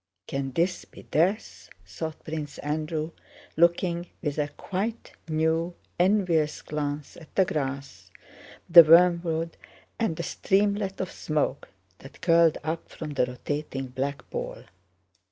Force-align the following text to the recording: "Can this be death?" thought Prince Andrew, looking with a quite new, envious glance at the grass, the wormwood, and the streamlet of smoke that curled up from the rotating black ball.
"Can 0.25 0.51
this 0.53 0.83
be 0.85 1.03
death?" 1.03 1.69
thought 1.85 2.23
Prince 2.25 2.57
Andrew, 2.57 3.11
looking 3.55 4.07
with 4.23 4.39
a 4.39 4.47
quite 4.47 5.11
new, 5.29 5.75
envious 5.99 6.63
glance 6.63 7.15
at 7.17 7.35
the 7.35 7.45
grass, 7.45 8.09
the 8.67 8.83
wormwood, 8.83 9.57
and 9.99 10.15
the 10.17 10.23
streamlet 10.23 10.99
of 11.01 11.11
smoke 11.11 11.69
that 11.99 12.19
curled 12.21 12.57
up 12.63 12.89
from 12.89 13.11
the 13.11 13.27
rotating 13.27 13.89
black 13.89 14.27
ball. 14.31 14.63